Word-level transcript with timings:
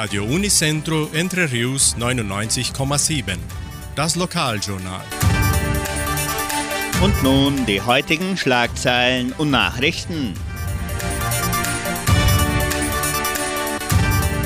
Radio 0.00 0.22
Unicentro 0.22 1.10
Entre 1.12 1.50
Rius 1.50 1.96
99,7. 1.98 3.36
Das 3.96 4.14
Lokaljournal. 4.14 5.02
Und 7.02 7.20
nun 7.24 7.66
die 7.66 7.80
heutigen 7.80 8.36
Schlagzeilen 8.36 9.32
und 9.32 9.50
Nachrichten. 9.50 10.34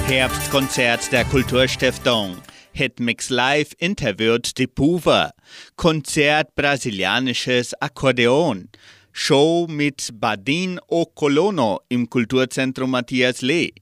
Herbstkonzert 0.07 1.13
der 1.13 1.27
Kulturstiftung. 1.27 2.39
Hitmix 2.73 3.29
Live 3.29 3.73
interviewt 3.77 4.57
die 4.57 4.67
Puva. 4.67 5.33
Konzert 5.77 6.55
brasilianisches 6.55 7.75
Akkordeon. 7.75 8.71
Show 9.13 9.67
mit 9.69 10.09
Badin 10.15 10.81
O 10.87 11.05
Colono 11.05 11.81
im 11.91 12.09
Kulturzentrum 12.09 12.93
Matthias 12.93 13.43
Lee. 13.43 13.75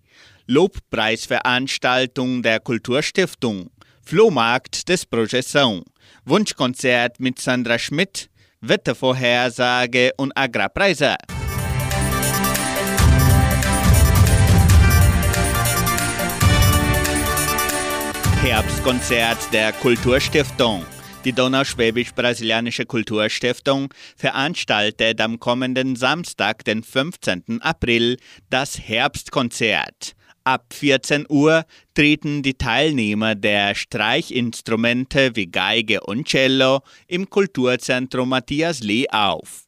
Lobpreisveranstaltung 0.50 2.42
der 2.42 2.58
Kulturstiftung. 2.58 3.70
Flohmarkt 4.02 4.88
des 4.88 5.06
Projeção. 5.06 5.84
Wunschkonzert 6.24 7.20
mit 7.20 7.38
Sandra 7.38 7.78
Schmidt. 7.78 8.28
Wettervorhersage 8.60 10.10
und 10.16 10.36
Agrarpreise. 10.36 11.14
Herbstkonzert 18.42 19.52
der 19.52 19.70
Kulturstiftung. 19.70 20.84
Die 21.24 21.32
Donauschwäbisch-Brasilianische 21.32 22.86
Kulturstiftung 22.86 23.94
veranstaltet 24.16 25.20
am 25.20 25.38
kommenden 25.38 25.94
Samstag, 25.94 26.64
den 26.64 26.82
15. 26.82 27.60
April, 27.62 28.16
das 28.48 28.80
Herbstkonzert. 28.80 30.16
Ab 30.44 30.72
14 30.72 31.26
Uhr 31.28 31.64
treten 31.94 32.42
die 32.42 32.55
Teilnehmer 32.55 33.34
der 33.34 33.74
Streichinstrumente 33.74 35.36
wie 35.36 35.47
Geige 35.47 36.00
und 36.00 36.27
Cello 36.27 36.80
im 37.06 37.28
Kulturzentrum 37.28 38.30
Matthias 38.30 38.80
Lee 38.80 39.06
auf. 39.10 39.64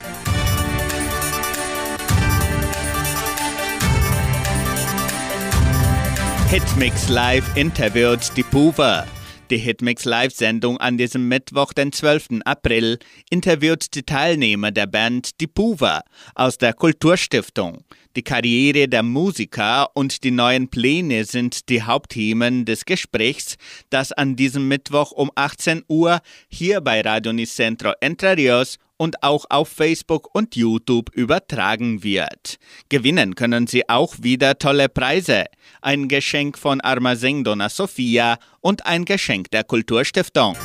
Hitmix 6.49 7.09
Live 7.09 7.57
interviewt 7.57 8.37
die 8.37 8.43
Puva. 8.43 9.07
Die 9.53 9.59
Hitmix 9.59 10.07
Live-Sendung 10.07 10.79
an 10.79 10.97
diesem 10.97 11.29
Mittwoch, 11.29 11.75
den 11.75 11.93
12. 11.93 12.41
April, 12.47 12.99
interviewt 13.29 13.95
die 13.95 14.03
Teilnehmer 14.03 14.71
der 14.71 14.87
Band 14.87 15.43
Die 15.43 15.47
Puva 15.47 16.05
aus 16.35 16.57
der 16.57 16.73
Kulturstiftung. 16.73 17.85
Die 18.17 18.23
Karriere 18.23 18.89
der 18.89 19.03
Musiker 19.03 19.91
und 19.95 20.25
die 20.25 20.31
neuen 20.31 20.69
Pläne 20.69 21.27
sind 21.27 21.69
die 21.69 21.83
Hauptthemen 21.83 22.65
des 22.65 22.87
Gesprächs, 22.87 23.57
das 23.91 24.11
an 24.13 24.37
diesem 24.37 24.69
Mittwoch 24.69 25.13
um 25.13 25.31
18 25.35 25.85
Uhr 25.87 26.21
hier 26.49 26.81
bei 26.81 27.03
Radio 27.03 27.35
Nicentro 27.35 27.93
Entre 28.01 28.35
Rios 28.39 28.79
und 28.97 29.23
auch 29.23 29.45
auf 29.49 29.69
Facebook 29.69 30.35
und 30.35 30.57
YouTube 30.57 31.11
übertragen 31.15 32.03
wird. 32.03 32.57
Gewinnen 32.89 33.35
können 33.35 33.67
Sie 33.67 33.89
auch 33.89 34.15
wieder 34.21 34.59
tolle 34.59 34.89
Preise. 34.89 35.47
Ein 35.81 36.09
Geschenk 36.09 36.59
von 36.59 36.81
Armazém 36.81 37.45
Dona 37.45 37.69
Sofia 37.69 38.39
und 38.61 38.87
ein 38.87 39.05
Geschenk 39.05 39.51
der 39.51 39.65
Kulturstiftung. 39.65 40.57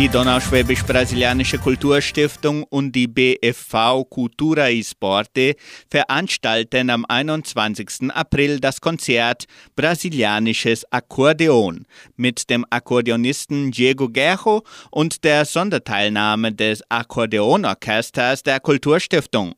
Die 0.00 0.08
Donauschwäbisch-Brasilianische 0.08 1.58
Kulturstiftung 1.58 2.62
und 2.62 2.92
die 2.92 3.06
BFV 3.06 4.06
Cultura 4.08 4.70
e 4.70 4.82
Sporte 4.82 5.56
veranstalten 5.90 6.88
am 6.88 7.04
21. 7.06 8.10
April 8.10 8.60
das 8.60 8.80
Konzert 8.80 9.44
Brasilianisches 9.76 10.90
Akkordeon 10.90 11.84
mit 12.16 12.48
dem 12.48 12.64
Akkordeonisten 12.70 13.72
Diego 13.72 14.08
Guerro 14.08 14.62
und 14.90 15.22
der 15.22 15.44
Sonderteilnahme 15.44 16.52
des 16.52 16.82
Akkordeonorchesters 16.88 18.42
der 18.42 18.60
Kulturstiftung. 18.60 19.52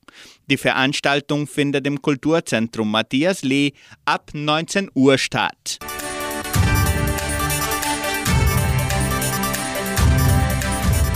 Die 0.50 0.56
Veranstaltung 0.56 1.46
findet 1.46 1.86
im 1.86 2.02
Kulturzentrum 2.02 2.90
Matthias 2.90 3.42
Lee 3.42 3.74
ab 4.06 4.30
19 4.34 4.90
Uhr 4.92 5.18
statt. 5.18 5.78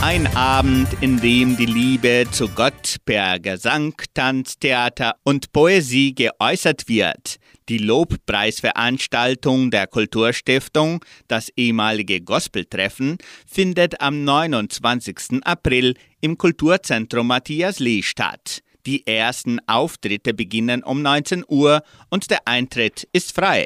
Ein 0.07 0.25
Abend, 0.37 0.87
in 1.01 1.19
dem 1.19 1.57
die 1.57 1.65
Liebe 1.65 2.23
zu 2.31 2.47
Gott 2.47 2.95
per 3.03 3.39
Gesang, 3.41 3.93
Tanz, 4.13 4.57
Theater 4.57 5.17
und 5.25 5.51
Poesie 5.51 6.15
geäußert 6.15 6.87
wird. 6.87 7.35
Die 7.67 7.77
Lobpreisveranstaltung 7.77 9.69
der 9.69 9.85
Kulturstiftung, 9.85 11.03
das 11.27 11.49
ehemalige 11.57 12.21
Gospeltreffen, 12.21 13.17
findet 13.45 13.99
am 13.99 14.23
29. 14.23 15.43
April 15.43 15.95
im 16.21 16.37
Kulturzentrum 16.37 17.27
Matthias 17.27 17.79
Lee 17.79 18.01
statt. 18.01 18.61
Die 18.85 19.05
ersten 19.05 19.59
Auftritte 19.67 20.33
beginnen 20.33 20.83
um 20.83 21.01
19 21.01 21.43
Uhr 21.49 21.81
und 22.09 22.31
der 22.31 22.47
Eintritt 22.47 23.09
ist 23.11 23.35
frei. 23.35 23.65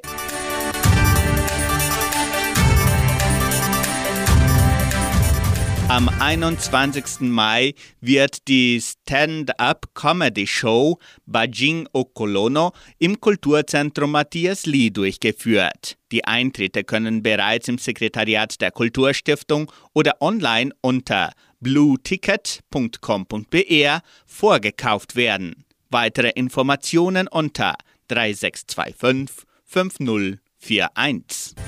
Am 5.92 6.08
21. 6.08 7.20
Mai 7.20 7.76
wird 8.00 8.48
die 8.48 8.80
Stand-up-Comedy-Show 8.80 10.98
Bajing 11.26 11.90
Okolono 11.92 12.72
im 12.98 13.20
Kulturzentrum 13.20 14.12
Matthias 14.12 14.66
Lee 14.66 14.90
durchgeführt. 14.90 15.98
Die 16.14 16.24
Eintritte 16.24 16.86
können 16.86 17.22
bereits 17.22 17.68
im 17.68 17.78
Sekretariat 17.78 18.62
der 18.62 18.72
Kulturstiftung 18.72 19.70
oder 19.92 20.22
online 20.22 20.72
unter 20.80 21.34
blueticket.com.br 21.60 24.00
vorgekauft 24.26 25.18
werden. 25.18 25.66
Weitere 25.90 26.30
Informationen 26.30 27.28
unter 27.28 27.76
3625 28.08 29.46
5041. 29.66 31.61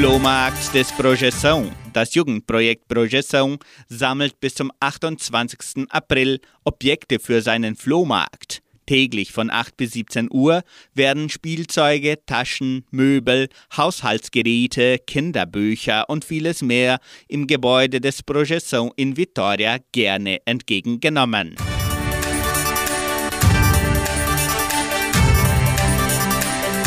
Flohmarkt 0.00 0.72
des 0.72 0.90
Projeção. 0.92 1.70
Das 1.92 2.14
Jugendprojekt 2.14 2.88
Projeção 2.88 3.58
sammelt 3.86 4.40
bis 4.40 4.54
zum 4.54 4.72
28. 4.80 5.90
April 5.90 6.40
Objekte 6.64 7.18
für 7.18 7.42
seinen 7.42 7.76
Flohmarkt. 7.76 8.62
Täglich 8.86 9.30
von 9.30 9.50
8 9.50 9.76
bis 9.76 9.92
17 9.92 10.28
Uhr 10.32 10.62
werden 10.94 11.28
Spielzeuge, 11.28 12.18
Taschen, 12.24 12.86
Möbel, 12.90 13.50
Haushaltsgeräte, 13.76 15.00
Kinderbücher 15.06 16.08
und 16.08 16.24
vieles 16.24 16.62
mehr 16.62 16.98
im 17.28 17.46
Gebäude 17.46 18.00
des 18.00 18.24
Projeção 18.24 18.92
in 18.96 19.18
Vitoria 19.18 19.76
gerne 19.92 20.38
entgegengenommen. 20.46 21.56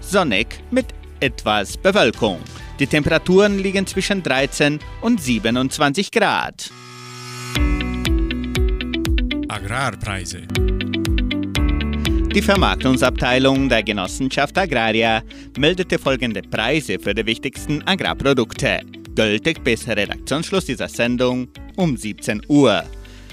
sonnig 0.00 0.46
mit 0.70 0.86
etwas 1.20 1.76
Bewölkung. 1.76 2.40
Die 2.78 2.86
Temperaturen 2.86 3.58
liegen 3.58 3.86
zwischen 3.86 4.22
13 4.22 4.78
und 5.02 5.20
27 5.20 6.10
Grad. 6.10 6.70
Agrarpreise. 9.48 10.42
Die 12.34 12.42
Vermarktungsabteilung 12.42 13.68
der 13.68 13.82
Genossenschaft 13.82 14.56
Agraria 14.56 15.22
meldete 15.58 15.98
folgende 15.98 16.42
Preise 16.42 16.98
für 17.00 17.12
die 17.12 17.26
wichtigsten 17.26 17.82
Agrarprodukte. 17.86 18.82
Gültig 19.16 19.64
bis 19.64 19.88
Redaktionsschluss 19.88 20.66
dieser 20.66 20.88
Sendung 20.88 21.48
um 21.76 21.96
17 21.96 22.42
Uhr. 22.46 22.84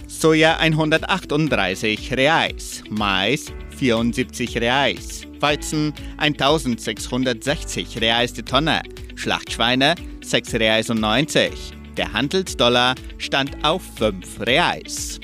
Soja 0.08 0.58
138 0.58 2.12
Reais, 2.14 2.84
Mais 2.90 3.54
74 3.78 4.58
Reais, 4.58 5.27
Weizen 5.42 5.94
1660 6.18 8.02
Reais 8.02 8.34
die 8.34 8.44
Tonne, 8.44 8.82
Schlachtschweine 9.16 9.96
6 10.24 10.56
Reais 10.56 10.90
und 10.90 11.00
90, 11.00 11.74
Der 11.96 12.14
Handelsdollar 12.14 12.96
stand 13.18 13.64
auf 13.64 13.82
5 13.98 14.42
Reais. 14.42 15.20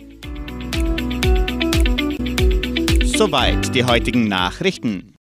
Soweit 3.04 3.76
die 3.76 3.84
heutigen 3.84 4.28
Nachrichten. 4.28 5.14